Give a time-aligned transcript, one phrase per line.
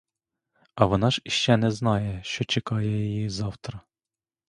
[0.75, 3.79] А вона ж іще не знає, що чекає її завтра!